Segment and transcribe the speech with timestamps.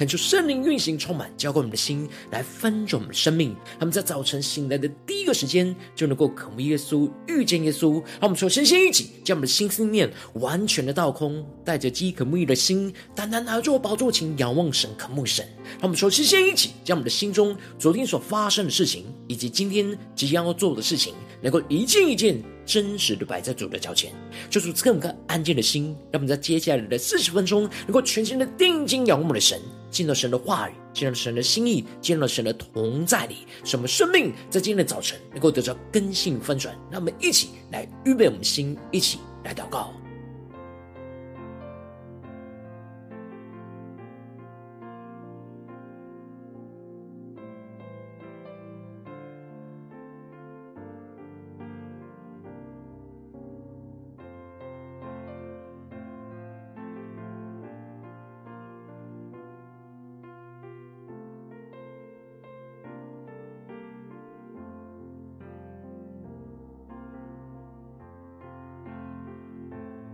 [0.00, 3.54] 恳求圣灵运行，充满浇灌我们的心，来翻转我们的生命。
[3.78, 7.92] 他们在早晨醒来的第一个时间，就能够渴慕耶稣，遇见耶稣。
[7.92, 15.46] 让我们说先先一起将我们的心思念完全的倒空，带着饥渴沐浴的心，单单拿着宝座前仰望神，渴慕神。
[15.72, 21.12] 让我们说先先一起将我们的心中昨天所发生的事情，以及今天即将要做的事情，
[21.42, 24.12] 能够一件一件真实的摆在主的脚前，
[24.48, 29.60] 就是这么个安静的心，让我们在接下来的四十分钟，能够全心的定睛仰望我们的神。
[29.90, 36.76] 见到神的话语，见到神的心意，见到神的同在里，什么生命在今天的早晨能够得到根性翻转。
[36.90, 39.92] 让我们一起来预备我们的心，一起来祷告。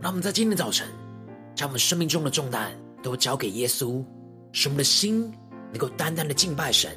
[0.06, 0.86] 让我们在今天早晨，
[1.56, 2.70] 将我们生命中的重担
[3.02, 4.04] 都交给耶稣，
[4.52, 5.28] 使我们的心
[5.72, 6.96] 能够单单的敬拜神。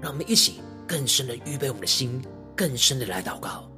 [0.00, 0.54] 让我们一起
[0.88, 2.18] 更深的预备我们的心，
[2.56, 3.70] 更深的来祷告。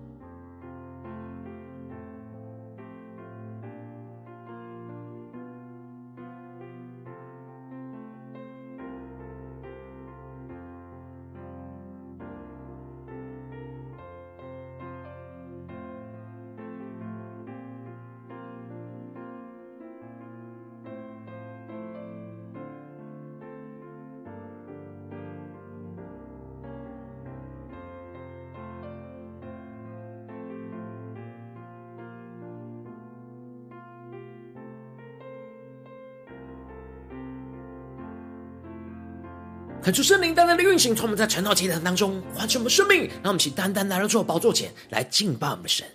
[39.89, 45.87] 恳求圣灵单单的运行，从我们在晨祷祭坛当中唤醒我们生命，让我们起单单来到主的宝座前来敬拜我们的神。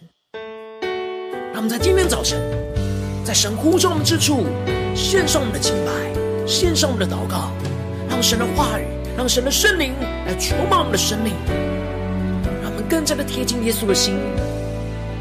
[1.54, 2.42] 让我们在今天早晨，
[3.24, 4.48] 在神呼召我们之处，
[4.96, 7.52] 献上我们的敬拜，献上我们的祷告，
[8.09, 9.94] 让神的话语，让神的圣灵
[10.25, 11.36] 来充满我们的生命，
[12.64, 14.16] 让我们更加的贴近耶稣的心。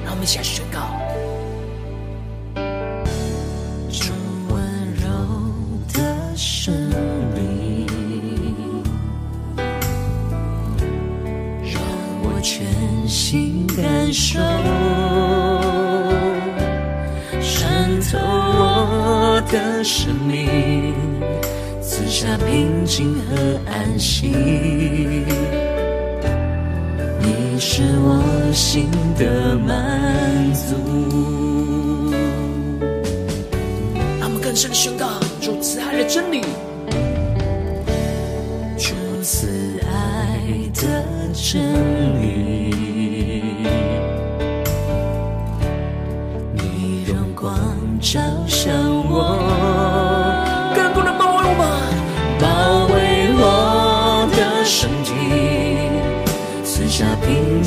[0.02, 1.01] 让我们一起来宣告。
[19.52, 20.94] 的生命，
[21.82, 24.28] 赐下平静和安息。
[27.20, 30.74] 你是我心的满足。
[34.18, 36.40] 让我们更深的宣告主慈爱的真理，
[38.78, 40.40] 主慈爱
[40.72, 41.04] 的
[41.34, 41.62] 真
[42.22, 42.81] 理。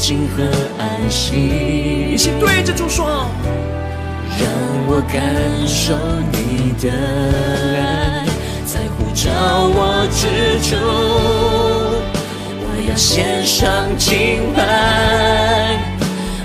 [0.07, 0.43] 静和
[0.77, 1.33] 安息。
[2.13, 3.25] 一起对着主说，
[4.37, 4.47] 让
[4.87, 5.19] 我感
[5.65, 5.95] 受
[6.31, 6.91] 你的
[7.81, 8.23] 爱，
[8.67, 9.25] 在呼召
[9.73, 10.75] 我之处，
[12.61, 13.65] 我要献上
[13.97, 14.61] 敬拜，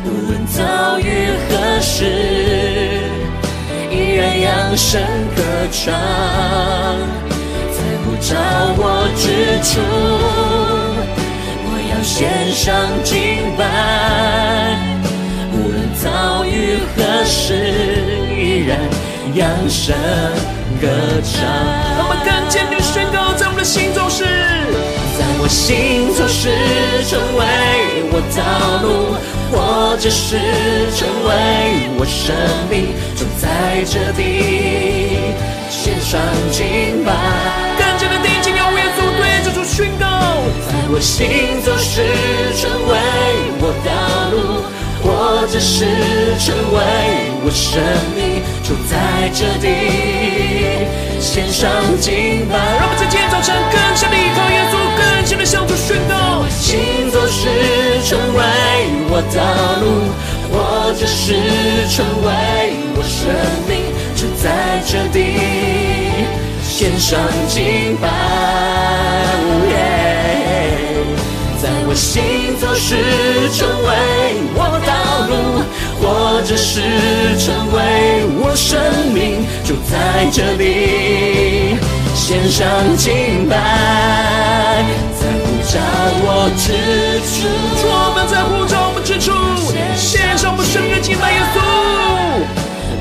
[0.06, 1.04] 无论遭遇
[1.50, 2.06] 何时。
[3.92, 5.02] 依然扬声
[5.36, 5.92] 歌唱，
[7.76, 8.32] 在呼召
[8.78, 8.82] 我
[9.20, 9.28] 之
[9.68, 9.76] 处，
[12.20, 13.16] 献上敬
[13.56, 13.64] 拜。
[15.54, 17.54] 无论遭遇何时，
[18.36, 18.78] 依然
[19.32, 19.96] 扬声
[20.82, 20.86] 歌
[21.24, 21.40] 唱。
[21.96, 24.24] 让我们更坚定的宣告，在我们的心中是，
[25.16, 26.50] 在我心中是
[27.08, 27.40] 成为
[28.12, 28.42] 我道
[28.84, 29.16] 路。
[29.50, 30.36] 或者是
[30.94, 32.36] 成为我生
[32.70, 35.34] 命就在这地
[35.70, 36.20] 献上
[36.52, 37.10] 敬拜，
[37.78, 40.06] 更加的定睛仰望耶稣，对着主宣告，
[40.66, 42.02] 在我心中是
[42.56, 42.92] 成为
[43.60, 43.90] 我道
[44.32, 44.36] 路，
[45.02, 45.06] 或
[45.46, 45.84] 者是
[46.38, 46.76] 成为
[47.44, 47.80] 我生
[48.14, 48.92] 命中在
[49.32, 49.66] 这地
[51.20, 51.70] 献上
[52.00, 52.54] 敬拜。
[52.78, 57.40] 让我们在今天早晨更深的依靠耶稣，更深的向主宣告，心中是
[58.08, 58.40] 成为。
[59.12, 59.42] 我道
[59.82, 59.84] 路，
[60.52, 60.54] 或
[60.94, 61.34] 者是
[61.90, 62.28] 成为
[62.94, 63.18] 我生
[63.66, 63.70] 命，
[64.14, 65.18] 就在这地
[66.62, 68.08] 献上敬拜。
[71.62, 72.96] 在我行走时
[73.52, 73.88] 成为
[74.56, 74.92] 我道
[75.28, 75.60] 路，
[76.00, 76.80] 或者是
[77.36, 78.80] 成为我生
[79.12, 81.76] 命，就在这里
[82.14, 82.66] 献上
[82.96, 83.52] 敬拜，
[85.20, 85.76] 在呼召
[86.24, 86.72] 我之
[87.28, 87.44] 处，
[87.84, 89.30] 我们在呼召我们之处，
[89.94, 91.60] 献上我们生命敬拜，耶稣，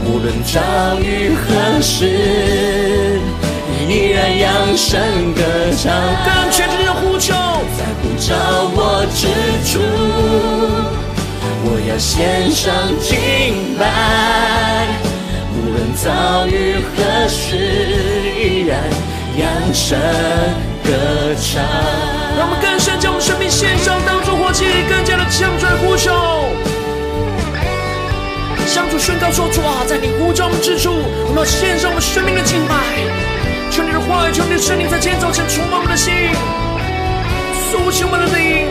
[0.04, 3.22] 无论遭遇何事，
[3.88, 5.00] 依然扬声
[5.34, 5.42] 歌
[5.82, 5.90] 唱，
[6.26, 7.34] 更全职的呼求，
[8.30, 8.36] 在呼召
[8.76, 9.26] 我之
[9.66, 9.80] 处，
[11.66, 12.72] 我要献上
[13.02, 14.86] 敬拜。
[15.52, 17.58] 无论遭遇何时，
[18.38, 18.78] 依然
[19.36, 19.98] 扬声
[20.86, 20.94] 歌
[21.42, 21.66] 唱。
[22.38, 26.14] 让我们更深将我们生命献上，当作活祭，更加的强壮呼求，
[28.68, 30.94] 向主宣告说：主啊，在你呼召之处，
[31.26, 32.76] 我们要献上我们生命的敬拜。
[33.72, 36.14] 求你的话语，求你的圣灵在今天早晨充满我们的心，
[37.72, 38.68] 苏醒我们的灵。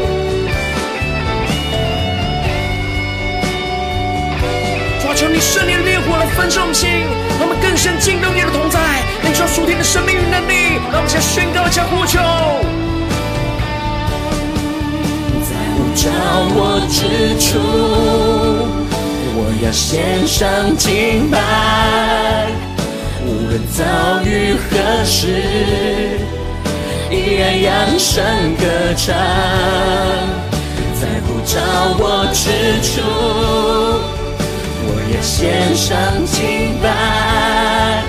[5.01, 6.91] 抓求你圣灵的烈火来焚烧我们心，
[7.39, 8.79] 让我们更深进入你的同在，
[9.23, 10.81] 领受属天的生命与能力。
[10.91, 12.19] 让我们先宣告一下呼求，
[15.47, 16.11] 在呼召
[16.59, 17.59] 我之处，
[19.35, 21.39] 我要献上敬拜。
[23.25, 23.85] 无论遭
[24.25, 26.19] 遇何事，
[27.11, 28.23] 依然扬声
[28.57, 28.65] 歌
[28.97, 29.17] 唱，
[30.95, 31.59] 在乎找
[31.99, 33.01] 我之处，
[34.85, 35.97] 我要献上
[36.27, 38.05] 敬拜。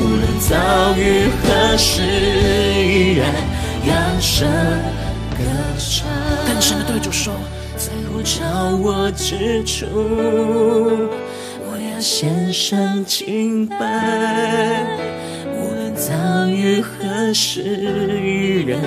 [0.00, 0.50] 无论遭
[0.96, 3.22] 遇何事，依然
[3.86, 4.48] 扬声
[5.30, 5.40] 歌
[5.78, 6.08] 唱。
[6.46, 7.34] 更深的对主说，
[7.76, 8.40] 在乎找
[8.82, 9.86] 我之处。
[12.04, 13.78] 献上敬拜，
[15.54, 16.90] 无论遭遇何
[17.34, 18.80] 事，依然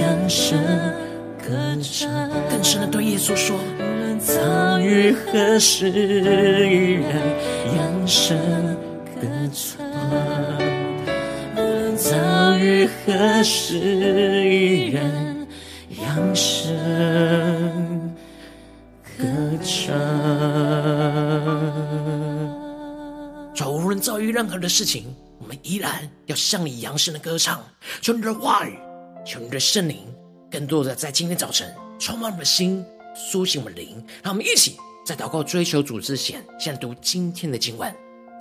[0.00, 0.58] 扬声
[1.38, 2.10] 歌唱。
[2.50, 7.10] 更深的对耶稣说，无论遭遇何事，依然
[7.76, 8.36] 扬声
[9.20, 9.86] 歌唱。
[11.56, 13.76] 无论遭遇何事，
[14.44, 15.46] 依然
[16.02, 16.68] 扬声
[19.18, 19.24] 歌
[19.62, 19.94] 唱。
[23.72, 25.04] 无论遭遇任何的事情，
[25.40, 27.64] 我们依然要向你扬声的歌唱。
[28.02, 28.78] 求你的话语，
[29.26, 29.96] 求你的圣灵，
[30.50, 32.84] 更多的在今天早晨充满我们的心，
[33.16, 34.04] 苏醒我们灵。
[34.22, 37.90] 让我们一起在祷告追求主之前，先读今天的经文。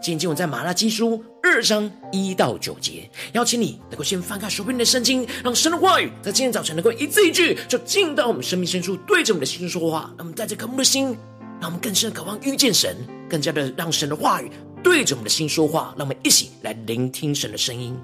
[0.02, 3.10] 今天经文在马拉基书二章一到九节。
[3.34, 10.14] 邀请你能够先翻开手边的圣经，让神的话语在今天早晨能够一字一句，就进到我们生命深处，对着我们的心说话。
[10.18, 11.18] 让我们带着渴慕的心，
[11.60, 12.96] 让我们更深的渴望遇见神，
[13.30, 14.50] 更加的让神的话语。
[14.84, 17.98] 对着我们的心说话，让我们一起来聆听神的声音。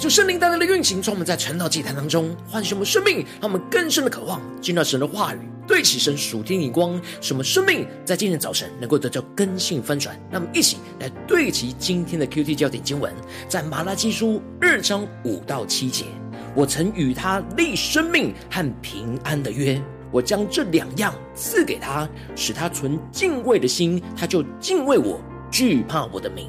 [0.00, 10.18] 求圣灵带来的运行，从我们在晨祷祭坛当中唤醒我们生命，让我们更深的渴望见到神的话语，对齐神属天眼光，使我们生命在今天早晨能够得到更新翻转。
[10.30, 13.12] 让我们一起来对齐今天的 QT 焦点经文，
[13.46, 16.06] 在马拉基书二章五到七节。
[16.54, 19.78] 我曾与他立生命和平安的约，
[20.10, 26.48] 我将这两样赐给他，使他存敬畏的心，他就敬畏我，惧怕我的名。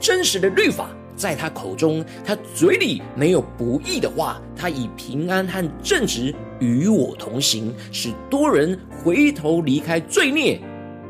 [0.00, 0.90] 真实的律法。
[1.18, 4.40] 在他口中，他嘴里没有不义的话。
[4.56, 10.60] 他以平安和正直与我同行，使多人回头离开罪孽。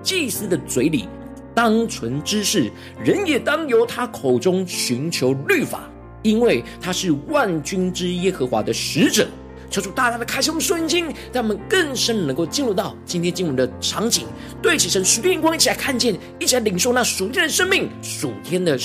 [0.02, 1.08] 祭司的嘴里
[1.54, 2.70] 当存知识，
[3.04, 5.90] 人也当由他口中寻求律法，
[6.22, 9.28] 因为他是万军之耶和华的使者。
[9.70, 14.26] 求主大大的开启我们顺经，让我们更深能够进入到今天经文的场景，
[14.62, 18.78] 对齐神属天光，一起来看见，一起来领受那属天的生命，属天的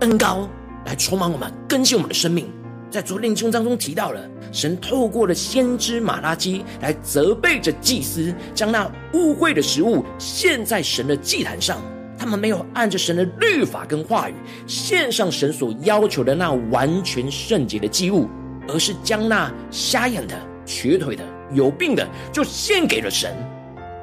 [0.00, 0.48] 恩膏
[0.86, 2.50] 来充满我们，更新我们的生命。
[2.90, 4.20] 在昨天经当中提到了，
[4.52, 11.82] 神透过了先知马拉基来责备着祭司，将那污秽的食物献在神的祭坛上。
[12.16, 14.34] 他们没有按着神的律法跟话语
[14.68, 18.28] 献上神所要求的那完全圣洁的祭物，
[18.68, 20.34] 而是将那瞎眼的、
[20.64, 23.34] 瘸腿的、有病的，就献给了神。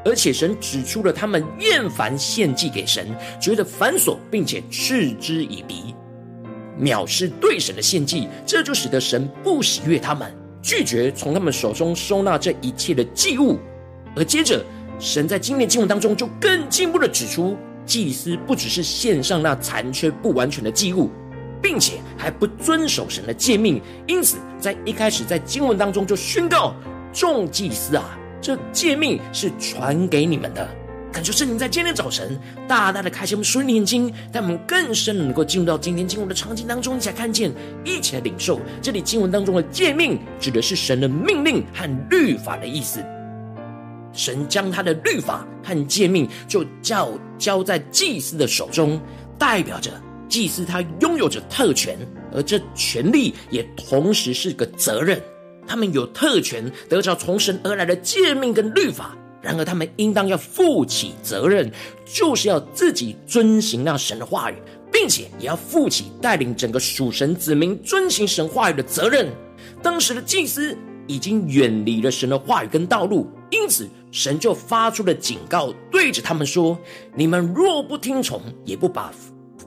[0.03, 5.93] 而且神指出了他们厌烦献祭给神，觉得繁琐，并且嗤之以鼻，
[6.79, 13.59] 藐视对神的献祭，这就使得神不喜悦他们，拒绝从他们手中收纳这一切的祭物。
[14.15, 14.63] 而接着，
[14.99, 17.55] 神在今天经文当中就更进一步的指出，
[17.85, 21.09] 祭司不只是献上那残缺不完全的祭物，
[21.61, 23.81] 并且还不遵守神的诫命。
[24.07, 26.73] 因此，在一开始在经文当中就宣告
[27.13, 28.17] 众祭司啊。
[28.41, 30.67] 这诫命是传给你们的，
[31.13, 32.35] 感谢圣灵在今天早晨
[32.67, 37.51] 大大的开启我们属灵眼睛，让我们更深的能够进入到今天经文的场景当中，一起来看见，
[37.85, 38.59] 一起来领受。
[38.81, 42.99] 这里经文当中的诫命，指的是神的命令和律法的意思。
[44.11, 48.99] 神将他的律法和诫命就交交在祭司的手中，
[49.37, 49.91] 代表着
[50.27, 51.95] 祭司他拥有着特权，
[52.33, 55.21] 而这权利也同时是个责任。
[55.71, 61.71] 他们有特权得着从神而来的诫命跟律法，然而他们应当要负起责任，
[62.03, 64.55] 就是要自己遵行那神的话语，
[64.91, 69.29] 并且也要负起带领整个属神子民遵行神话语的责任。
[69.81, 76.77] 当时的祭司已经远离了神的话语跟道路，因此神就发出了警告，对着他们说
[77.15, 79.09] ：“你们若不听从，也不把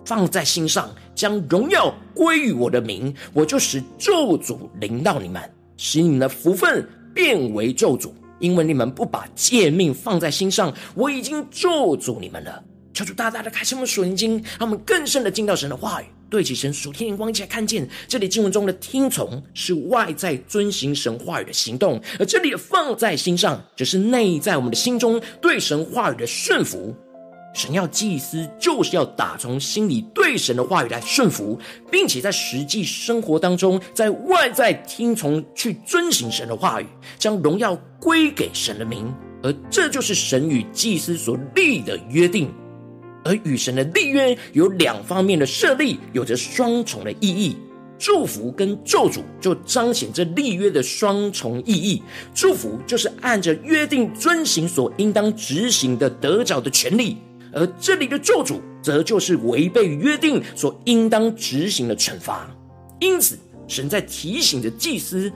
[0.05, 5.41] 放在心上，将荣耀归于我的名，我就使咒诅临到你们。”
[5.77, 12.63] 使你们的福分变为咒诅，因为你们不把诫命放在心上，我已经咒诅你们了。
[12.93, 26.95] 求主大大的开启我们属灵经，让我们更深的进到神的话语，对起神属天眼光，一起来看见这里经文中的听从是外在遵行神话语的行动，而这里的放在心上，只是内在我们的心中对神话语的顺服。
[27.55, 31.59] 神要祭司，就是要打从心里对神的话语来顺服，
[31.91, 39.11] 并且在实际生活当中，在外在听从去遵行神的话语，将荣耀归给神的名。
[39.43, 42.53] 而这就是神与祭司所立的约定。
[43.25, 47.57] 而与神的立约有两方面的设立，有着双重的意义。
[47.97, 52.03] 祝福跟咒诅就彰显这立约的双重意义。
[52.35, 57.17] 祝福就是按着约定遵行所应当执行的得着的权利。
[57.55, 62.51] 而这里的咒诅，则就是违背约定所应当执行的惩罚。
[63.01, 65.31] 因此，神在提醒着祭司，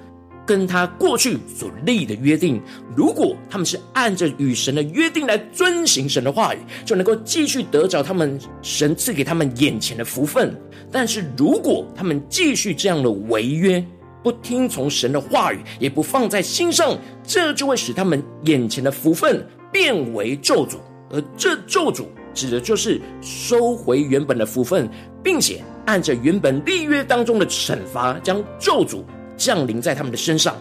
[0.45, 2.61] 跟他过去所立的约定，
[2.97, 10.55] 如果他们是按着与神的约定来遵行神的话语，就能够继续得着他们神赐给他们眼前的福分。
[10.91, 13.85] 但是如果他们继续这样的违约，
[14.23, 20.79] 不听从神的话语，也不放在心上，这就会使他们眼前的福分变为咒诅。
[21.11, 24.89] 而这咒诅指的就是收回原本的福分，
[25.23, 29.03] 并且按着原本立约当中的惩罚，将咒诅
[29.37, 30.57] 降临在他们的身上。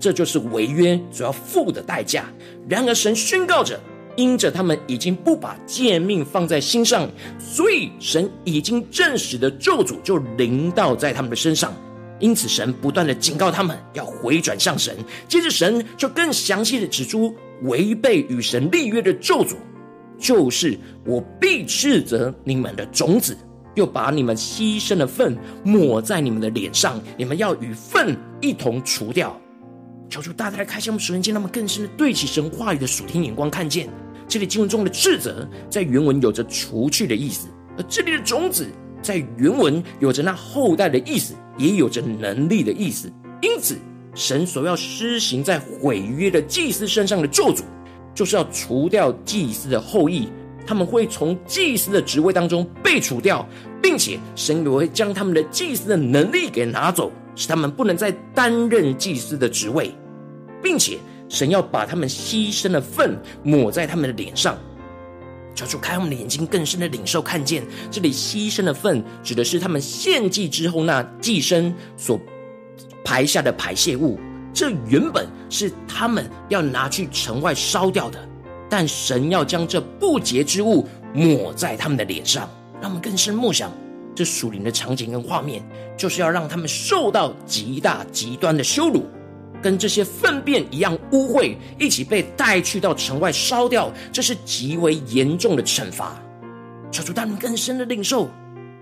[0.00, 2.26] 这就是违约所要付的代价。
[2.68, 3.80] 然而，神宣告着，
[4.14, 11.74] 因着他们已经不把诫命放在心上，所以神已经证实的咒诅就临到在他们的身上。
[12.20, 14.96] 因此，神不断的警告他们要回转向神。
[15.26, 19.54] 接着，神就更详细的指出违背与神立约的咒诅。
[20.18, 23.36] 就是我必斥责你们的种子，
[23.74, 29.40] 又把你们牺牲的粪抹在你们的脸上，你们要与粪一同除掉。
[30.10, 33.88] 求主大大的开启我们属灵经，让我们更深的对齐神话语的属天眼光，看见
[34.26, 37.46] 这里经文中的斥责，在原文有着除去的意思，
[37.76, 38.66] 而这里的种子
[39.02, 43.12] 在原文有着那后代的意思，也有着能力的意思。
[43.42, 43.76] 因此，
[44.14, 47.62] 神所要施行在毁约的祭司身上的咒诅，
[48.18, 50.28] 就是要除掉祭司的后裔，
[50.66, 53.46] 他们会从祭司的职位当中被除掉，
[53.80, 59.94] 并且神也会将他们的祭司的能力给拿走，使他们不能再担任祭司的职位，
[60.60, 60.98] 并且
[61.28, 64.58] 神要把他们牺牲的粪抹在他们的脸上。
[65.54, 72.18] 求主开我们的眼睛，更深的领受看见，这里牺牲的粪指的是他们献祭之后那祭牲所
[73.04, 74.18] 排下的排泄物。
[74.58, 78.18] 这原本是他们要拿去城外烧掉的，
[78.68, 80.84] 但神要将这不洁之物
[81.14, 82.50] 抹在他们的脸上，
[82.80, 83.70] 让我们更深默想
[84.16, 85.64] 这属灵的场景跟画面，
[85.96, 89.06] 就是要让他们受到极大极端的羞辱。
[89.62, 96.20] 跟这些粪便一样污秽，一起被带去到城外烧掉，这是极为严重的惩罚。
[96.90, 98.28] 求主带领更深的领受，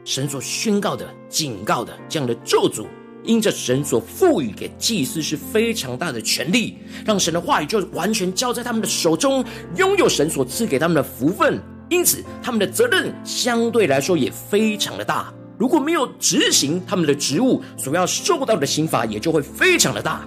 [0.07, 2.87] 神所宣告的、警告的这样的咒诅，
[3.27, 9.45] 因着神所赋予给祭司是非常大的权力，让神的话语就完全交在他们的手中，
[9.77, 15.33] 拥有神所赐给他们的福分，因此他们的责任相对来说也非常的大。
[15.59, 20.27] 如果没有执行他们的职务，所要受到的刑罚也就会非常的大。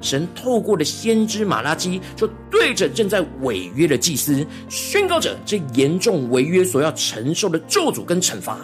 [0.00, 8.58] 神透过了先知马拉基，就对着正在违约的祭司宣告着这严重违约所要承受的咒诅跟惩罚，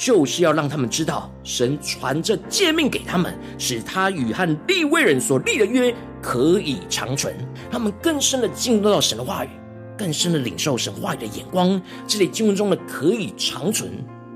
[0.00, 7.34] 就是要让他们知道，神传这诫命给他们，使他与和立位人所立的约可以长存。
[7.70, 9.50] 他们更深的进入到神的话语，
[9.98, 11.78] 更深的领受神话语的眼光。
[12.06, 13.90] 这里经文中的“可以长存”，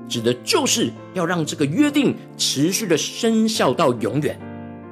[0.07, 4.39] 指的就是要让这个约定持续的生效到永远。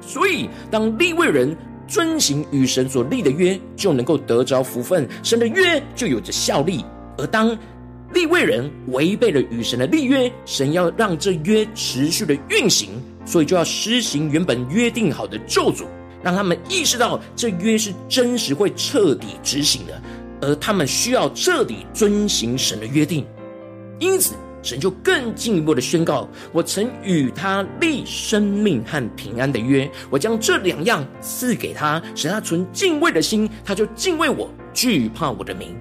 [0.01, 1.55] 所以，当立位人
[1.87, 6.83] 遵行与神所立的约，就能够得着福分，神的约就有着效力；
[7.15, 7.55] 而当
[8.13, 12.89] 立位人违背了与神的立约，神要让这约持续的运行，
[13.25, 15.85] 所以就要施行原本约定好的咒诅，
[16.21, 20.01] 让他们意识到这约是真实会彻底执行的，
[20.41, 23.25] 而他们需要彻底遵行神的约定。
[23.99, 35.75] 因此，神就更进一步的宣告：我曾与他立生命和平安的约，我将这两样赐给他，使他存敬畏的心，他就敬畏我，惧怕我的名。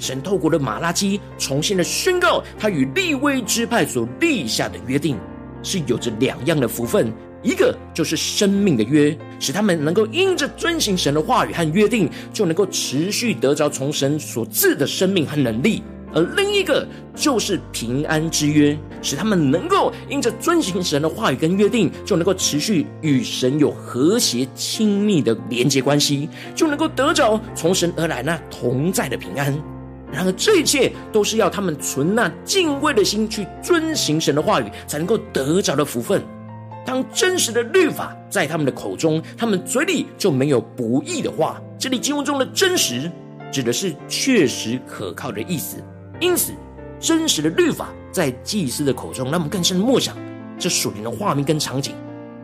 [0.00, 5.16] 神透过了马拉基，重新的宣告他与立威支派所立下的约定，
[5.62, 15.82] 是有着两样的福分，一个就是生命的约，使他们能够因着遵行神的话语和约定，就能够持续得着从神所赐的生命和能力。
[16.12, 16.84] 而另一个
[17.14, 29.56] 就是平安之约，使他们能够因着遵行神的话语跟约定，就能够持续与神有和谐亲密的连接关系，就能够得着从神而来那同在的平安。
[30.12, 36.22] 然而，这一切都是要他们存那敬畏的心去遵行神的话语，才能够得着的福分。
[36.84, 41.60] 当真实的律法在他们的口中，他们嘴里就没有不义的话。
[41.78, 43.10] 这里经文中的真实，
[43.52, 45.76] 指的是确实可靠的意思。
[46.18, 46.52] 因此，
[46.98, 50.16] 真实的律法在祭司的口中，让我们更深的默想
[50.58, 51.94] 这属灵的画面跟场景。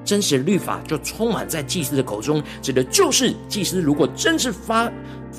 [0.07, 4.91] 真实的律法就充满在祭司的口中，指的就是祭司如果真是发、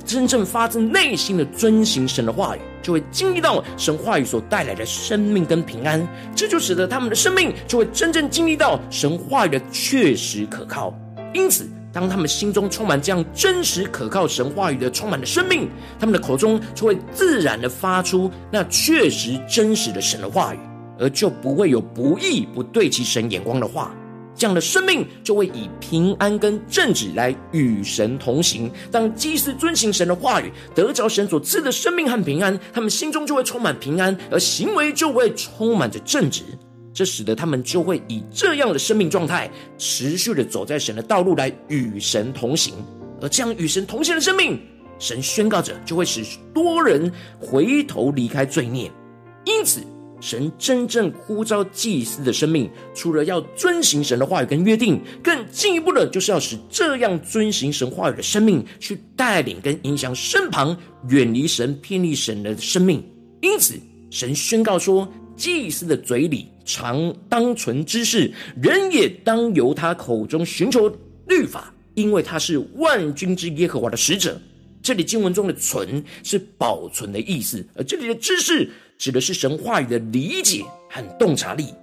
[0.06, 6.08] 真正发自内心的遵行神的话语，就会经历到神话语所带来的生命跟平安。
[6.36, 10.94] 这就使得他们的生命就会真正经历到神话语的确实可靠。
[11.34, 11.68] 因此。
[11.94, 20.60] 当他们心中充满这样真实可靠神话语的充满的生命，他们的口中就会自然的发出那确实真实的神的话语，
[21.00, 23.96] 而就不会有不义不对其神眼光的话。
[24.38, 28.72] 这样的生命就会以平安跟正直来与神同行。
[28.92, 36.44] 当祭司遵行神的话语，得着神所赐的生命和平安，他们心中就会充满平安，而行为就会充满着正直。
[36.94, 42.74] 这使得他们就会以这样的生命状态，持续的走在神的道路来与神同行。
[43.22, 44.60] 而这样与神同行的生命，
[45.00, 46.24] 神宣告着就会使
[46.54, 48.92] 多人回头离开罪孽。
[49.46, 49.82] 因此，
[50.20, 60.78] 神真正呼召祭司的生命，除了要遵行神的话语跟约定，更进一步的，就是要使这样遵行神话语的生命，去带领跟影响身旁
[61.10, 63.04] 远离神、偏离神的生命。
[63.42, 63.76] 因此，
[64.10, 65.08] 神宣告说。
[65.38, 70.92] 祭司的嘴里常当存知识，人也当由他口中寻求
[71.28, 74.42] 律法，因为他是万军之耶和华的使者。
[74.82, 78.68] 这里经文中的“存”是保存的意思，而这里的知识
[78.98, 81.74] 指的是神话语的理解和洞察力。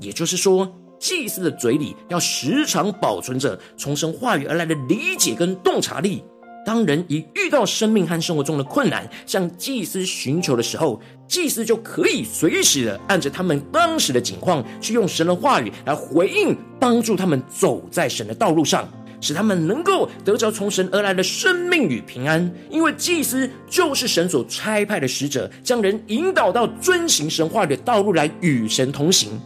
[0.00, 6.24] 也就是说，祭司的嘴里要时常保存着从神话语而来的理解跟洞察力，
[6.66, 18.88] 当人一遇到生命和生活中的困难，向祭司寻求的时候，祭司就可以随时的按着他们当时的情况，去用神的话语来回应，帮助他们走在神的道路上，
[19.24, 22.52] 使他们能够得着从神而来的生命与平安。
[22.68, 29.40] 因为祭司就是神所差派的使者，将人引导到遵行神话的道路来与神同行。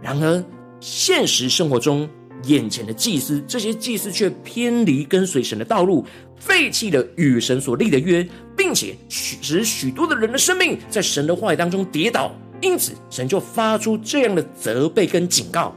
[0.00, 0.42] 然而，
[0.80, 2.08] 现实生活中，
[2.44, 6.04] 眼前的祭司，这些祭司却偏离跟随神的道路，
[6.38, 12.32] 废弃了与神所立的约，并且使许多的人的生命在神的话语当中跌倒。
[12.62, 15.74] 因此，神就发出这样的责备跟警告。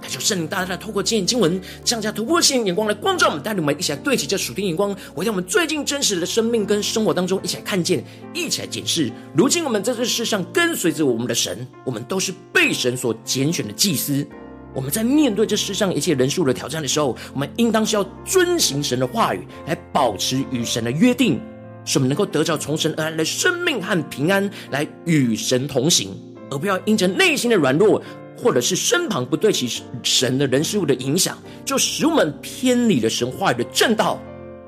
[0.00, 9.10] 他就圣灵大大的透过今天经文，降下突破性眼光来光照我们，带领我们一起来对齐这属天眼光，回到我们最近真实的生命跟生活当中，一起来看见，一起来检视。
[9.34, 14.26] 如今我们在这世上跟随着我们的神，我们都是被神所拣选的祭司。
[14.74, 21.40] 我们在面对这世上一切人数的挑战的时候，我们应当是要遵行神的话语，来保持与神的约定，
[21.84, 26.10] 使我们能够得着从神而来的生命和平安，来与神同行，
[26.50, 28.00] 而不要因着内心的软弱，
[28.38, 34.18] 或者是身旁不对其神的人事物的影响，就使我们偏离了神话的正道，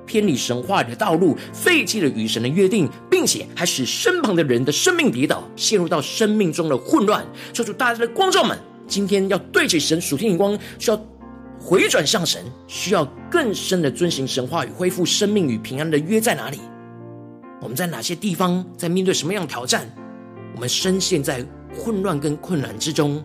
[0.04, 7.24] 偏离神话的道路，废弃了与神的约定，并且还使身旁的人的生命跌倒，陷入到生命中的混乱。
[7.52, 8.58] 求主大家的光照们。
[8.88, 11.00] 今天要对齐神属天眼光，需要
[11.60, 16.58] 回转向神，需要更深的遵行神话与，恢复生命与平安的约在哪里？
[17.62, 19.88] 我们在哪些地方在面对什么样的挑战？
[20.56, 23.24] 我们深陷在混乱跟困难之中，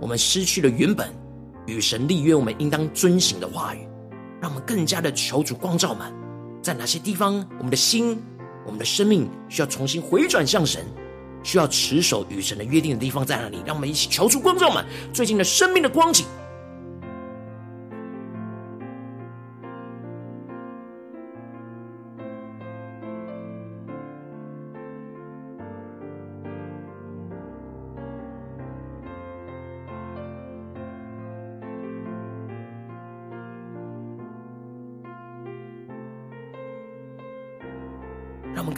[0.00, 1.12] 我们失去了原本
[1.66, 3.86] 与神立约，我们应当遵行的话语，
[4.40, 6.10] 让我们更加的求主光照们，
[6.62, 8.18] 在哪些地方我们的心、
[8.64, 10.84] 我们的生命需要重新回转向神？
[11.42, 13.62] 需要持守与神的约定的地方在哪里？
[13.64, 16.26] 让我们一起求主光照们最近的生命的光景。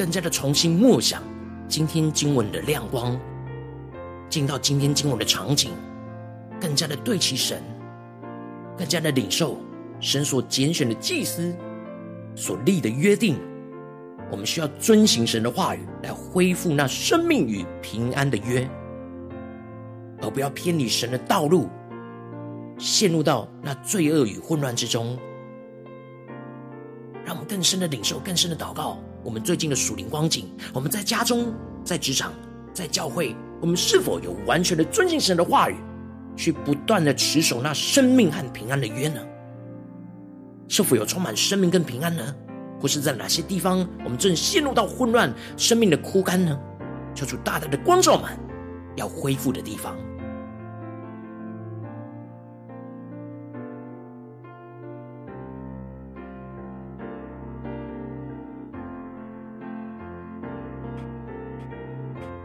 [0.02, 1.22] 更加的重新默想。
[1.68, 3.16] 今天经文的亮光，
[4.28, 5.70] 进到今天经文的场景，
[6.60, 7.62] 更加的对齐神，
[8.76, 9.60] 更加的领受
[10.00, 11.54] 神所拣选的祭司
[12.34, 13.38] 所立的约定。
[14.28, 18.68] 我们需要遵行神的话语，来恢复那生命与平安的约，
[20.20, 21.68] 而不要偏离神的道路，
[22.76, 25.16] 陷入到那罪恶与混乱之中。
[27.24, 28.98] 让我们更深的领受，更深的祷告。
[29.24, 31.54] 我们最近的属灵光景，我们在家中、
[31.84, 32.32] 在职场、
[32.72, 35.76] 在教会，我们是否有完全的尊敬神的话语，
[36.36, 39.20] 去不断的持守那生命和平安的约呢？
[40.68, 42.34] 是否有充满生命跟平安呢？
[42.80, 46.58] 或是在哪些地方，我们正陷入到混乱、生命的枯干呢？
[47.14, 48.30] 求主大大的光照们，
[48.96, 49.96] 要恢复的地方。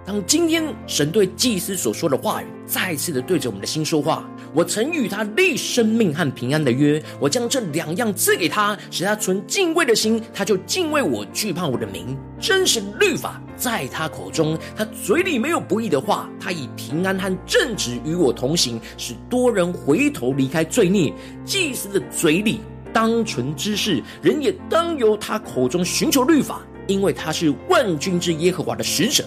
[0.08, 12.18] 当今天神对祭司所说的话语，再次的对着我们的心说话，我曾与他立生命和平安的约，我将这两样赐给他，使他存敬畏的心，他就敬畏我，惧怕我的名。
[12.40, 21.14] 真实律法在他口中，他嘴里没有不义的话，他以平安和正直与我同行，使多人回头离开罪孽。
[21.44, 22.62] 祭司的嘴里
[22.94, 29.26] 当存知识，人也当由他口中寻求律法，因为他是万军之耶和华的使者。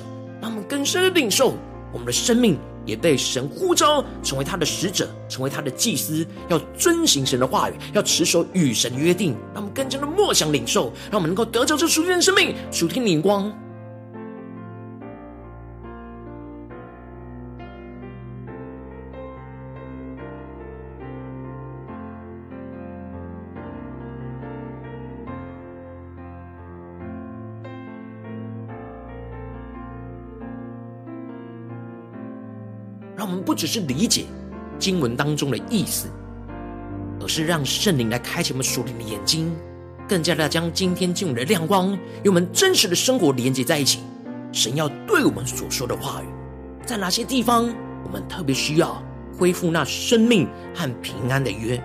[0.71, 1.55] 更深的领受，
[1.93, 2.57] 我们的生命
[2.87, 9.33] 也被神呼召成为他的使者，成为他的祭司，要遵行神的话语，要持守与神约定。
[9.53, 13.53] 让我们更加的默想领受，让我们能够得着这属天的生命，属天的灵光。
[33.17, 34.25] 让我们不只是理解
[34.79, 36.09] 经文当中的意思，
[37.21, 39.55] 而是让圣灵来开启我们属灵的眼睛，
[40.09, 41.93] 更加的将今天经文的亮光
[42.23, 44.01] 与我们真实的生活连接在一起。
[44.53, 46.27] 神要对我们所说的话语，
[46.85, 47.73] 在哪些地方
[48.05, 49.01] 我们特别需要
[49.39, 51.81] 恢复那生命和平安的约？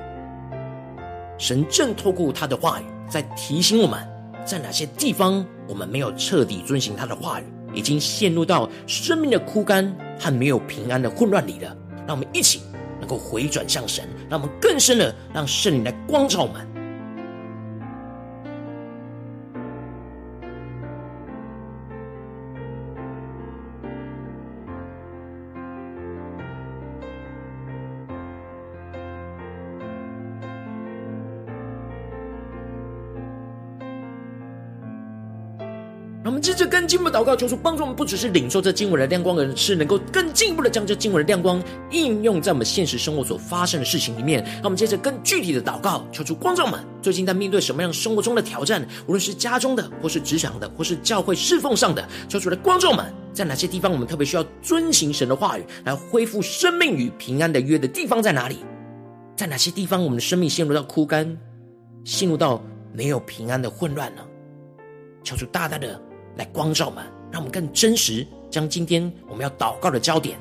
[1.38, 4.00] 神正透过他的话语在提醒我们，
[4.46, 11.76] 在哪些地方我们没有彻底遵行他的话语，已经陷入到生命的枯干和没有平安的混乱里了，
[12.08, 12.62] 让我们一起
[13.00, 16.68] 能够回转向神，让我们更深的让圣灵来光照我们。
[36.56, 44.44] 着更进一步祷告，求主帮助我们，不只是领受这经文的亮光，而是能够更进一步的将这经文的亮光应用在我们现实生活所发生的事情里面。
[44.44, 58.60] 让我们接着更具体的祷告，求主光照们最近在面对什么样生活中的挑战，无论是家中的，或是职场的，或是教会侍奉上的，求主的光照们在哪些地方我们特别需要遵行神的话语，来恢复生命与平安的约的地方在哪里？
[59.36, 61.38] 在哪些地方我们的生命陷入到枯干，
[62.06, 62.64] 陷入到
[62.94, 64.22] 没有平安的混乱呢？
[65.24, 66.00] 求主大大的
[66.38, 70.38] 来光照我们，让我们更真实，将今天我们要祷告的焦点、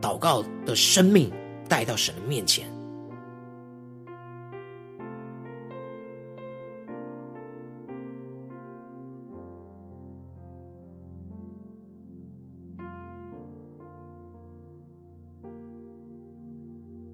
[0.00, 1.30] 祷告的生命
[1.68, 2.66] 带到神的面前。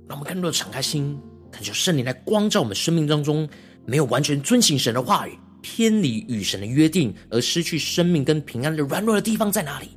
[0.09, 1.19] 让我们更多的敞开心，
[1.51, 3.49] 恳求圣灵来光照我们生命当中
[3.87, 5.39] 没有完全遵行神的话语。
[5.63, 9.97] 偏离与神的约定而失去生命跟平安的软弱的地方在哪里？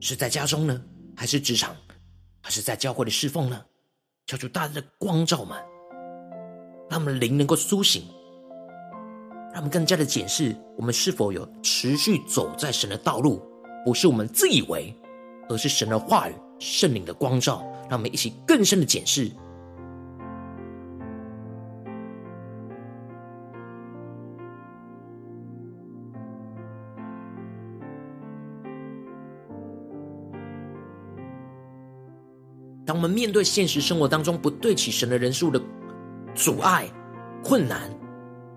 [0.00, 0.82] 是在家中呢，
[1.14, 1.76] 还是职场，
[2.40, 3.60] 还是在教会的侍奉呢？
[4.26, 5.58] 求主大大的光照们，
[6.88, 8.04] 让我们的灵能够苏醒，
[9.52, 13.42] 让我们更加的检视我们是否有持续走在神的道路，
[13.84, 14.94] 不是我们自以为，
[15.48, 17.58] 而是神的话语、圣灵的光照，
[17.90, 19.30] 让我们一起更深的检视。
[33.00, 35.58] 我们面对现实生活当中不对起神的人数的
[36.34, 36.86] 阻碍、
[37.42, 37.90] 困难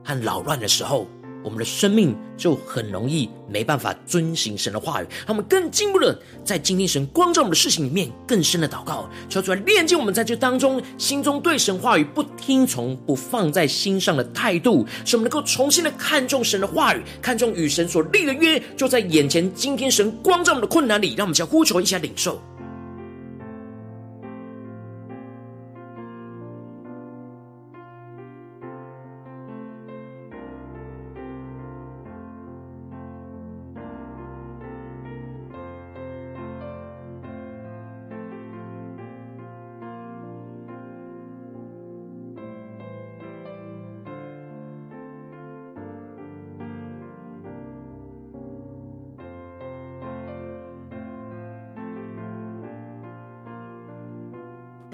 [0.03, 1.07] 和扰乱的时候，
[1.41, 5.07] 我们的生命就很容易没办法遵行神的话语。
[5.25, 19.49] 他们更进步的在今天神光照我们的事情里面，更深的祷告，求主来炼净我们在这当中心中对神话语不听从、不放在心上的态度，使我们能够重新的看重神的话语，看重与神所立的约，就在眼前。
[19.53, 22.41] 今天神光照我们的困难里，让我们先呼求一下领受。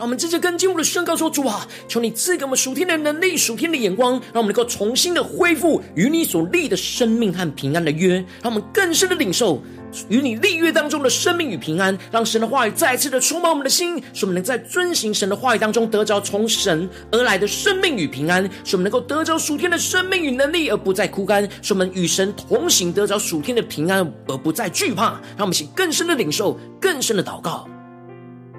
[0.10, 9.62] 我们直接跟进我们的宣告说：“主啊，求你赐给我们属天的能力、属天的眼光，让我们能够重新的恢复与你所立的生命和平安的约，让我们更深的领受
[10.08, 11.95] 与你立约当中的生命与平安。
[12.12, 25.12] 让神的话语再次的充满我们的心，使我们能在遵行神的话语当中得着从神而来的生命与平安，使我们能够得着属天的生命与能力，而不再枯干；使我们与神同行，得着属天的平安，而不再惧怕。
[25.38, 27.69] 让我们请更深的领受，更深的祷告，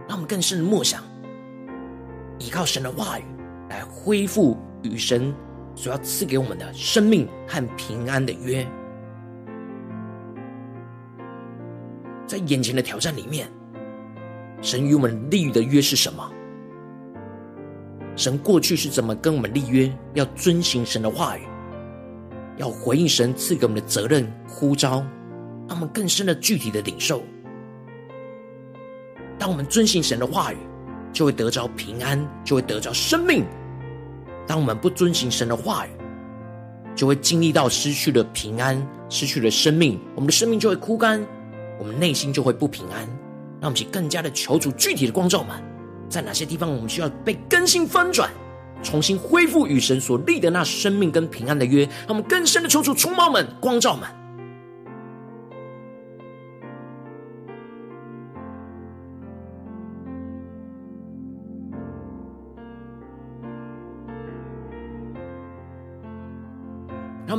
[0.07, 1.03] 让我们更深的默想。”
[2.41, 3.25] 依靠神的话语
[3.69, 5.33] 来恢复与神
[5.77, 8.67] 所要赐给我们的生命和平安的约，
[12.27, 13.47] 在眼前的挑战里面，
[14.61, 16.29] 神与我们立的约是什么？
[18.17, 19.91] 神过去是怎么跟我们立约？
[20.15, 21.43] 要遵行神的话语，
[22.57, 25.05] 要回应神赐给我们的责任呼召，
[25.69, 27.23] 让我们更深的具体的领受。
[29.39, 30.57] 当我们遵行神的话语，
[31.13, 33.45] 就会得着平安，就会得着生命。
[34.47, 35.91] 当我们不遵行神的话语，
[36.95, 41.25] 就会经历到失去了平安，失去了生命，我们的生命就会枯干，
[41.79, 43.01] 我们内心就会不平安。
[43.61, 45.63] 让我们去更加的求主具体的光照们，
[46.09, 48.31] 在哪些地方我们需要被更新翻转，
[48.83, 51.85] 重新恢复与神所立的那生命跟平安的约。
[51.85, 54.09] 让我们更深的求主充满们，光照们。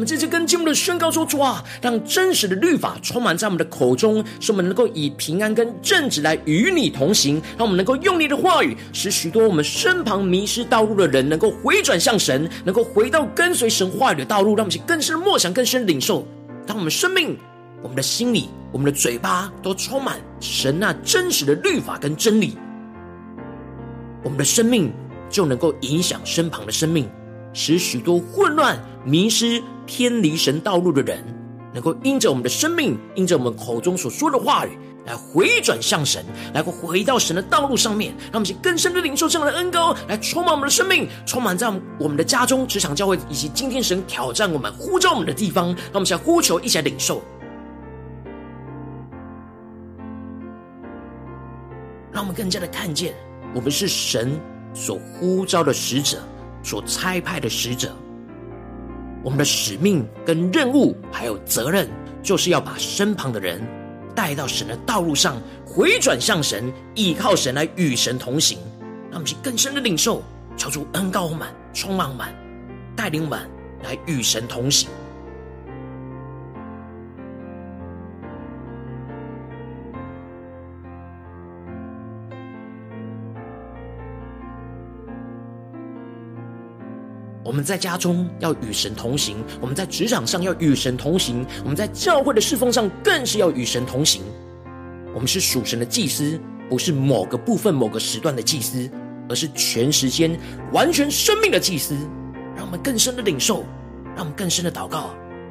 [0.01, 7.39] 我们这次跟进我们的宣告说：主啊，让真实的律法充满在我们的口中，使我们能够以平安跟正直来与你同行。
[7.55, 14.55] 让我们能够用你的话语，使许多我们身旁迷失道路的人能够回转向神，能够回到跟随神话语的道路。
[14.55, 16.27] 让我们去更深的默想、更深领受。
[16.65, 17.37] 当我们生命、
[17.83, 22.57] 我们的心里、我们的嘴巴都充满神那真实的律法跟真理，
[24.23, 24.91] 我们的生命
[25.29, 27.07] 就能够影响身旁的生命，
[27.53, 29.61] 使许多混乱、迷失。
[29.87, 31.21] 偏离神道路的人，
[31.73, 41.67] 能够因着我们的生命，因着我们口中所说的话语，来回转向神，来回到神的道路上面，让我们去更深的领受这样的恩膏，来充满我们的生命，充满在
[41.99, 45.65] 我们的家中、职场、教会，以及今天神挑战我们、呼召我们的地方。
[45.65, 47.21] 让我们想呼求，一起来领受，
[52.13, 53.13] 让我们更加的看见，
[53.53, 54.39] 我们是神
[54.73, 56.17] 所呼召的使者，
[56.63, 57.95] 所差派的使者。
[59.23, 61.87] 我们的使命跟任务，还有责任，
[62.23, 63.61] 就是要把身旁的人
[64.15, 68.57] 带到神的道路上，回转向神，依靠神来与神同行。
[69.09, 70.23] 让我们去更深的领受，
[70.57, 72.33] 求主恩高满、充满满、
[72.95, 73.47] 带领满，
[73.83, 74.89] 来与神同行。
[87.43, 94.21] 我们在家中要与神同行，我们在职场上要与神同行，我们在教会的侍奉上更是要与神同行。
[95.13, 98.89] 我们是属神的祭司，不是某个部分、某个时段的祭司，
[99.27, 100.39] 而是全时间、
[100.71, 101.95] 完全生命的祭司。
[102.55, 103.65] 让我们更深的领受，
[104.15, 105.09] 让我们更深的祷告，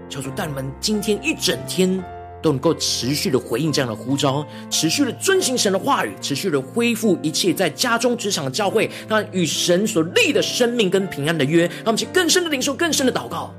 [0.08, 2.02] 求主带我们今天一整天。
[2.42, 13.54] 都能够持续的回应这样的呼召，持续的遵行神的话语，持续的恢复一切在家中、职场的教会，让与神所立的生命跟平安的约，让我们去更深的领受、更深的祷告。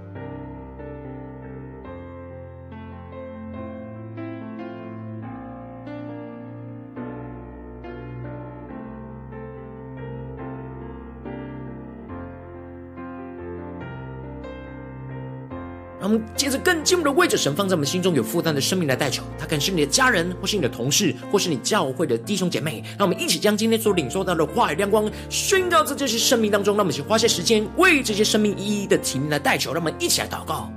[16.12, 22.84] 们接着更进一步的为着神放在我们心中有负担的生命来代求，他可能是你的家人，或是你的同事，或是你教会的弟兄姐妹。
[22.97, 26.76] 让我们一起将今天所领受到的话语亮光宣告在这些生命当中。
[26.76, 29.74] 让我们一起花些时间为这些生命一一的提名来代求。
[29.74, 30.71] 让我们一起来祷告。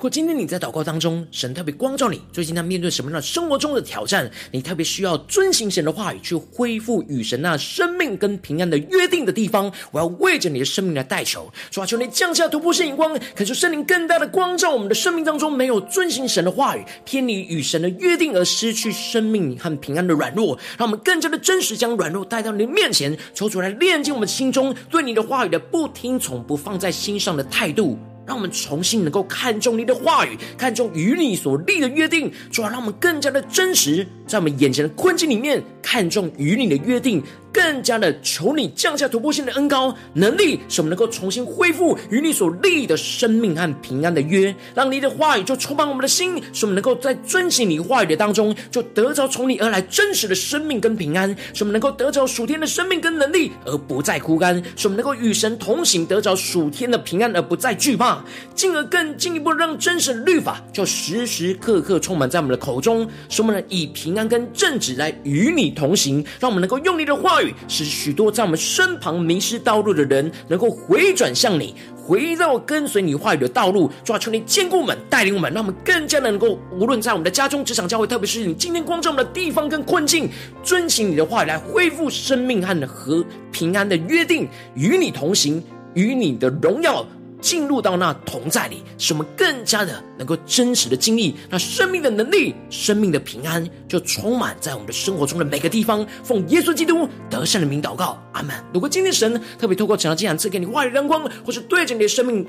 [0.00, 27.98] 如果今天你在祷告当中，神特别光照你，最近在面对什么样的生活中的挑战，你特别需要遵行神的话语，去恢复与神那生命跟平安的约定的地方，我要为着你的生命来代求，主啊，求你降下突破性眼光，恳求圣灵更大的光照我们的生命当中没有遵行神的话语，偏离与神的约定而失去生命和平安的软弱，让我们更加的真实将软弱带到你的面前，求主来炼净我们心中对你的话语的不听从、不放在心上的态度。
[28.30, 37.20] 让我们重新能够看重你的话语，看重与你所立的约定，从而让我们更加的真实，在我们眼前的困境里面，看重与你的约定。
[37.52, 58.24] 更加的求你降下突破性的恩膏能力，使我们能够重新恢复与你所立的生命和平安的约，让你的话语就充满我们的心，使我们能够在遵行你话语的当中，就得着从你而来真实的生命跟平安，使我们能够得着属天的生命跟能力，而不再枯干，使我们能够与神同行，得着属天的平安，而不再惧怕，
[58.54, 67.54] 进而更进一步让真实的律法就时时刻刻充满在我们的口中，使我们能以平安跟正直来与你同行，让我们能够用你的话语。
[67.68, 73.90] 使许多在我们身旁迷失道路的人，能够回转向你，回到跟随你话语的道路。
[74.04, 80.28] 主啊，求你坚固我们，带领我们，让我们更加能够，无论在我们的家中、职场、教会，特别是你今天光照我们的地方跟困境，
[80.62, 85.62] 遵行你的话语来恢复生命和和平安的约定，与你同行，
[85.94, 87.06] 与你的荣耀。
[87.40, 96.06] 进入到那同在里，使我们更加的能够真实的经历那生命的能力、生命的平安，就充满在我们的生活中的每个地方。
[96.22, 98.54] 奉耶稣基督得胜的名祷告，阿门。
[98.72, 102.46] 如果今天神特别透过这样经文赐给你话语亮光，或是对着你的生命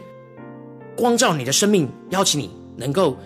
[0.96, 3.18] 光照你的生命，邀请你能够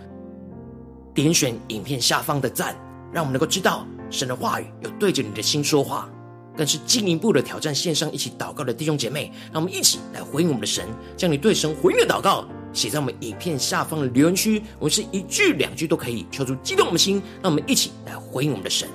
[1.14, 2.76] 点选影片下方的赞，
[3.12, 6.10] 让我们能够知道神的话语有对着你的心说话。
[6.56, 10.86] 更是进一步的挑战线上一起祷告的弟兄姐妹，让我们一起来回应我们的神，
[11.18, 18.88] 将你对神回应的祷告写在我们影片下方的留言区，我们是一句两句都可以，敲出激动我们的心，让我们一起来回应我们的神。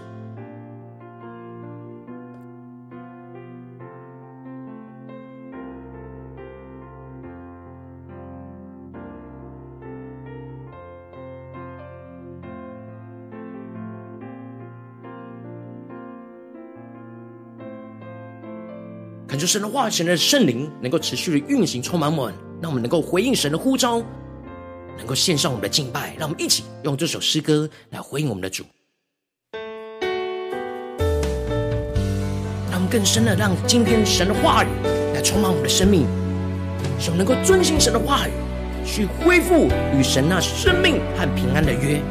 [19.41, 24.03] 求神的话语、神的圣灵能够持续的运行，充满我们，让我们能够回应神的呼召，
[24.99, 26.15] 能够献上我们的敬拜。
[26.19, 28.65] 让我们一起用这首诗歌来回应我们的主，
[32.71, 34.69] 让我们更深的让今天神的话语
[35.15, 36.07] 来充满我们的生命，
[36.99, 38.33] 使我们能够遵行神的话语，
[38.85, 42.03] 去恢复与神那生命和平安的约，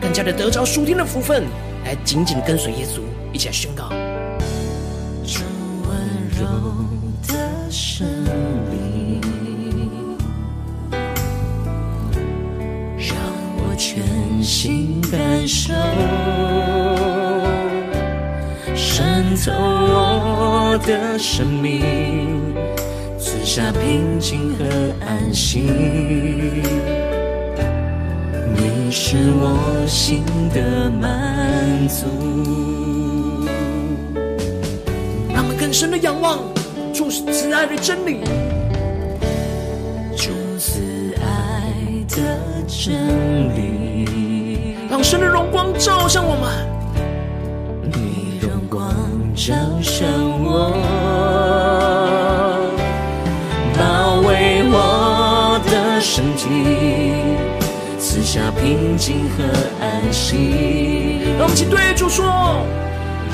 [0.00, 1.44] 更加的得着属天的福分，
[1.84, 3.88] 来紧紧跟随耶稣，一起来宣告。
[6.36, 6.44] 柔
[7.28, 8.04] 的生
[8.68, 9.20] 命，
[12.98, 13.16] 让
[13.56, 14.02] 我全
[14.42, 15.72] 心感受，
[18.74, 21.82] 渗透我的生命，
[23.16, 24.64] 赐下平静和
[25.06, 25.60] 安息。
[28.56, 32.06] 你是我心的满足。
[35.74, 36.38] 神的仰望，
[36.94, 38.20] 主慈爱的真理，
[40.16, 40.80] 主慈
[41.20, 41.74] 爱
[42.08, 42.16] 的
[42.68, 42.94] 真
[43.56, 46.48] 理，让神的荣光照向我们，
[47.90, 48.88] 你荣光
[49.34, 49.52] 照
[49.82, 50.06] 向
[50.44, 50.70] 我，
[53.76, 56.46] 包围我的身体，
[57.98, 59.42] 赐下平静和
[59.80, 61.34] 安息。
[61.36, 62.64] 让我们一起对主说。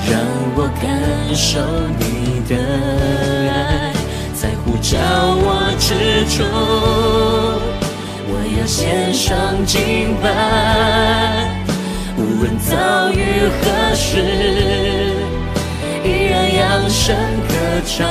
[0.09, 0.19] 让
[0.57, 0.89] 我感
[1.35, 1.61] 受
[1.99, 2.57] 你的
[3.53, 3.93] 爱，
[4.35, 4.97] 在呼召
[5.37, 5.47] 我
[5.79, 5.89] 之
[6.29, 6.43] 处，
[8.27, 10.25] 我要献上敬拜，
[12.17, 14.09] 无论遭遇何时，
[16.05, 17.15] 依然扬声
[17.49, 17.53] 歌
[17.87, 18.09] 唱，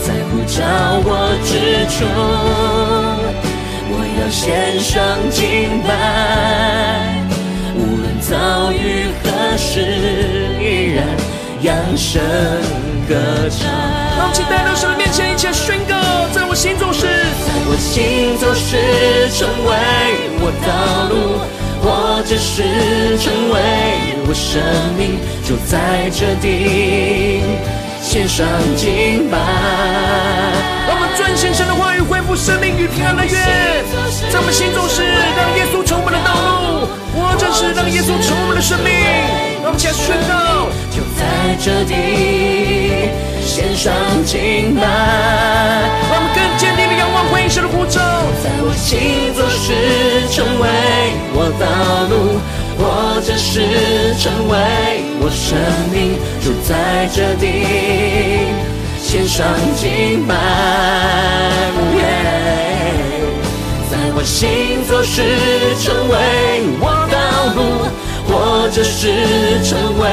[0.00, 0.62] 在呼召
[1.04, 1.08] 我
[1.44, 1.50] 之
[1.90, 2.06] 处，
[3.90, 4.94] 我要献上
[5.30, 7.13] 敬拜。
[8.28, 9.80] 遭遇何时，
[10.60, 11.04] 依然？
[11.60, 12.22] 扬声
[13.08, 13.14] 歌
[13.50, 13.70] 唱。
[14.16, 15.94] 让我们带到神的面前，一起宣告：
[16.32, 18.76] 在我心中时，在我心中时
[19.36, 19.70] 成为
[20.40, 21.40] 我道路，
[21.82, 22.62] 或者是
[23.18, 23.54] 成为
[24.26, 24.60] 我生
[24.96, 27.40] 命，就在这地
[28.14, 28.46] 献上
[28.76, 29.36] 敬拜。
[30.86, 33.34] 让我们遵行神的话语，恢复生命与平安的约。
[34.30, 36.86] 在我们心中是，让耶稣成为我们的道路。
[37.10, 38.94] 或者是让耶稣成为我们的生命，
[39.62, 43.10] 让我们起来宣告，就在这地
[43.42, 43.90] 献上
[44.22, 44.86] 敬拜，
[46.06, 47.98] 让我们更坚定的仰望回应神的呼召，
[48.38, 49.74] 在我心做事
[50.30, 50.70] 成为
[51.34, 51.66] 我道
[52.14, 52.38] 路，
[52.78, 54.54] 或者是成为
[55.20, 55.56] 我生
[55.92, 57.42] 命，就在这地
[59.00, 59.46] 献上
[59.76, 60.34] 敬拜。
[61.96, 62.22] Yeah
[64.16, 65.22] 我心做事
[65.82, 66.14] 成为
[66.80, 67.16] 我道
[67.56, 67.58] 路，
[68.28, 68.32] 或
[68.70, 69.02] 者是
[69.64, 70.04] 成为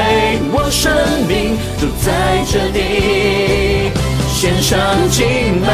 [0.52, 0.92] 我生
[1.28, 3.92] 命，就在这里
[4.34, 5.70] 献上敬拜，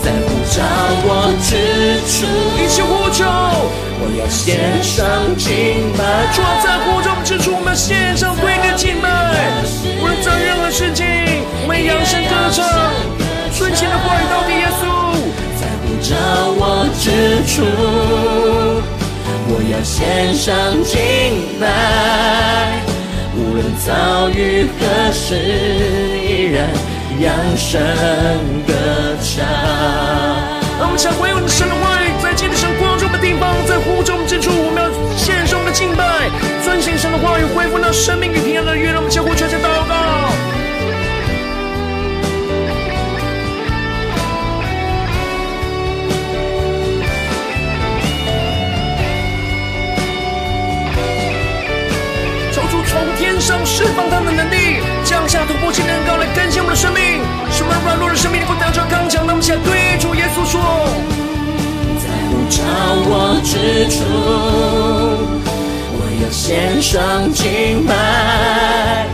[0.00, 0.62] 在呼召
[1.02, 1.10] 我
[1.42, 1.50] 之
[2.06, 2.14] 处，
[2.62, 3.24] 一起呼求，
[4.02, 6.00] 我要献上敬拜。
[6.32, 9.08] 主啊，在呼召之处，我们献上对你的敬拜。
[10.00, 11.04] 无论做任何事情，
[11.62, 12.64] 我们扬声歌唱，
[13.52, 14.82] 顺前的话语到底，耶稣。
[15.60, 16.16] 在乎着
[16.56, 17.62] 我之处，
[19.52, 20.48] 我要献上
[20.82, 22.80] 敬拜，
[23.36, 25.36] 无论遭遇何时，
[26.24, 26.66] 依然
[27.20, 27.78] 扬声
[28.66, 28.72] 歌
[29.20, 29.44] 唱。
[30.78, 36.30] 让我们想回应神的话语，在今天神光地方，在呼召之处，我们要献上我们的敬拜，
[36.64, 38.90] 遵行神的话语，恢复那生命与平安的约。
[38.90, 40.30] 让我们相互全心祷告。
[53.40, 59.26] 上释放他的能力，降下突破性的恩膏来更新我们的生命，使我们软弱的生命能够得着刚强。
[59.26, 60.60] 那么，现在对主耶稣说，
[62.50, 64.02] 找我之处，
[65.94, 69.06] 我要献上敬拜，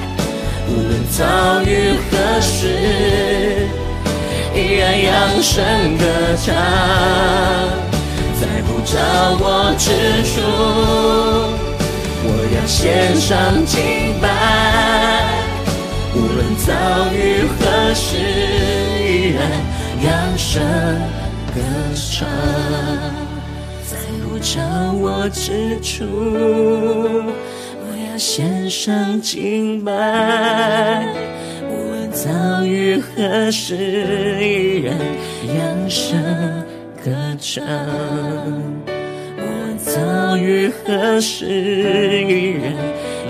[0.68, 1.70] 无论遭遇
[2.10, 3.68] 何时，
[4.54, 5.12] 依然扬
[5.42, 5.62] 声
[5.98, 6.04] 歌
[6.42, 6.54] 唱。
[8.40, 8.96] 在不找
[9.38, 9.44] 我
[9.78, 9.84] 之
[10.32, 10.34] 处。
[12.28, 14.24] 我要献上敬拜，
[16.14, 16.72] 无论遭
[17.12, 17.14] 遇
[17.46, 17.60] 何
[17.94, 18.16] 时，
[18.98, 19.38] 依然
[20.02, 20.54] 扬声
[21.56, 21.62] 歌
[21.94, 22.28] 唱。
[23.88, 24.60] 在呼召
[24.92, 31.06] 我之处，我要献上敬拜，
[31.62, 34.94] 无论遭遇何时，依然
[35.56, 36.20] 扬声
[37.02, 37.64] 歌唱。
[39.38, 41.46] 无论遭遇何时，
[42.28, 42.74] 依然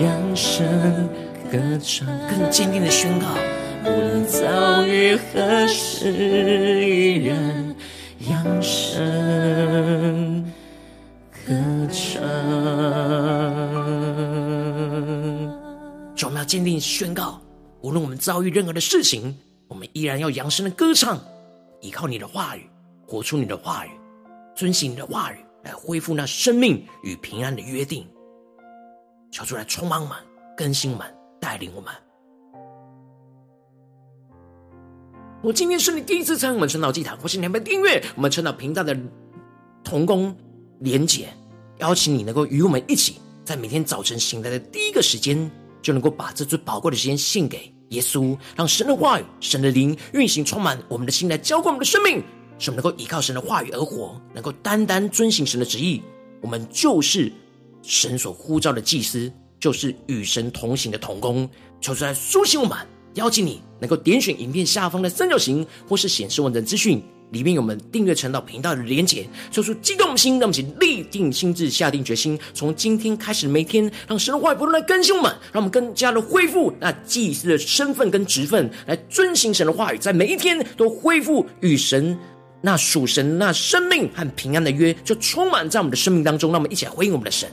[0.03, 0.67] 扬声
[1.53, 3.27] 歌唱，更坚定的宣告，
[3.85, 6.11] 无论遭遇何时，
[6.85, 7.66] 依然
[8.29, 10.45] 扬声
[11.31, 11.53] 歌
[11.93, 12.23] 唱。
[16.25, 17.41] 我们要坚定宣告，
[17.83, 19.37] 无论我们遭遇任何的事情，
[19.69, 21.19] 我们依然要扬声的歌唱，
[21.81, 22.69] 依靠你的话语，
[23.07, 23.91] 活出你的话语，
[24.55, 28.07] 遵行你的话语，来恢复那生命与平安的约定。
[29.31, 30.17] 求主来充满我们，
[30.57, 31.07] 更新我们，
[31.41, 31.93] 带领我们。
[35.47, 38.99] 我今天是你第一次参与我们晨祷祭坛，或是你们订阅我们晨祷频道的
[39.85, 40.37] 同工
[40.81, 41.29] 连结，
[41.79, 45.49] 邀请你能够与我们一起，在每天早晨醒来的第一个时间，
[45.81, 52.21] 就能够把这最宝贵的时间献给耶稣，让神的话语、神的灵运行充满我们的心，来浇灌我们的生命，
[52.59, 56.03] 使我们能够依靠神的话语而活，能够单单遵行神的旨意。
[56.41, 57.33] 我们就是
[57.83, 61.49] 神所呼召的祭司，就是与神同行的同工。
[61.81, 62.77] 求主来苏醒我们，
[63.17, 67.03] 邀请你能够点选影片下方的三角形，或是显示文字资讯。
[67.33, 82.17] 里面有我们订阅晨祷频道的连结，做出激动心，让我们一起立定心智，下定决心，从今天开始，每天让神的话语不断来更新我们，让我们更加的恢复那祭司的身份跟职分，来遵行神的话语，在每一天都恢复与神
[82.63, 86.53] 那属神那生命和平安的约，就充满在我们的生命当中。
[86.53, 87.51] 让我们一起来回应我们的神。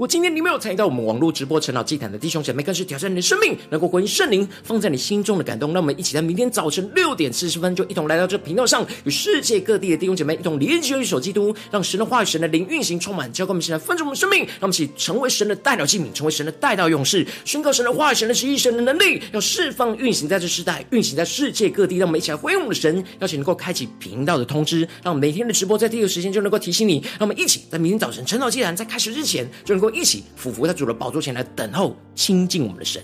[0.00, 5.74] 果今天你没有参与到我们网络直播晨祷祭坛的弟兄姐妹，更是挑战你的生命，能够回应圣灵放在你心中的感动。
[5.74, 21.98] 让我们一起在明天早晨六点四十分，就一同来到这频道上，与世界各地的弟兄姐妹一同连接、一手基督，让神的话语、神的灵运行充满，教灌我们现在分盛我们生命，让我们一起成为神的代祷器皿，成为神的代祷勇士，宣告神的话语、神的旨意、神的能力，要释放运行在这世代，运行在世界各地。
[21.98, 27.04] 让我们一起来回应我们的神，邀请能够开启频道的通知，让每天的直播在第一个时间就能够提醒你。
[27.18, 29.89] 让我们一起在明天早晨晨祷祭坛在开始之前，就能够。
[29.90, 33.02] 一起俯伏在主的宝座前来等候亲近我们的神。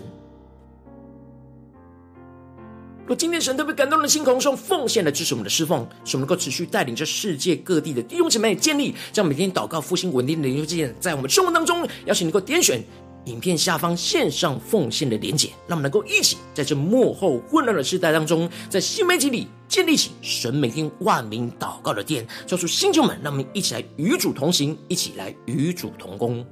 [3.07, 12.82] 若今天神特别感动的心，同用奉献来支持我们的侍奉，使我们能够持续带领着世界各地的弟兄姐妹建立这样每天祷告复兴稳定的灵修祭坛，在我们生活当中，邀请你能够点选
[13.26, 19.49] 影片下方线上奉献的连结，让我们能够一起在这幕后混乱的时代当中，在新媒体里。
[19.68, 26.47] 建立起神每天万名祷告的殿，叫出新旧们，让我们一起来与主同行，一起来与主同工。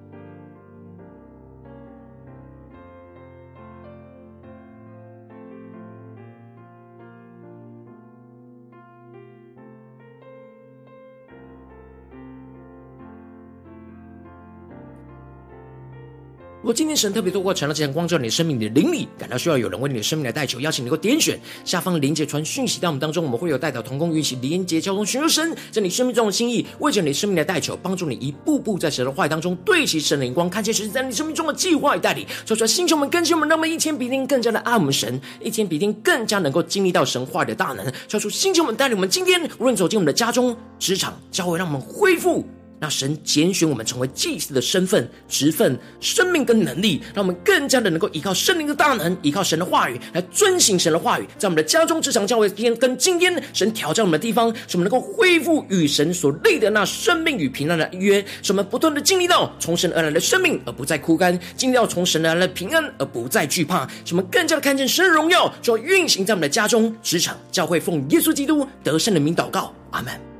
[16.64, 32.26] 如果今天神特别透过晨祷祭坛光照你的生命，你的灵里感到需要有人为你的生命来代求，邀请你能够点选下方的连结传讯息到我们当中，我们会有代表同工与一起连结交通，寻求神在你生命中的心意，为着你生命来代求，帮助你一步步在神的话语当中对齐神的灵光，看见神在你生命中的计划与带领。
[32.46, 37.92] 说出来，星球们、更新我们，让我们一天比一天更加的爱我们神，一天比一天更加能够经历到神话语的大能。
[38.08, 42.42] 说出星球们带领我们，今天无论走进我们的家中、职场、教会，让我们恢复。
[42.84, 63.88] 那神拣选我们成为祭司的身份、职分、生命跟能力，让我们更加的能够依靠圣灵的大能，依靠神的话语来遵行神的话语，在我们的家中、职场、教会天跟今天神挑战我们的地方，使我们能够恢复与神所立的那生命与平安的约，使我们不断的经历到从神而来的生命，而不再枯干；经历到从神而来的平安，而不再惧怕。
[64.04, 70.33] 使我们更加的看见神的荣耀，就要运行在我们的家中、职场、教会，奉耶稣基督得胜的名祷告，阿门。